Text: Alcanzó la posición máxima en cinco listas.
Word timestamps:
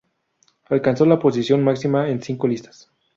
Alcanzó 0.67 1.05
la 1.05 1.19
posición 1.19 1.63
máxima 1.63 2.09
en 2.09 2.23
cinco 2.23 2.47
listas. 2.47 2.89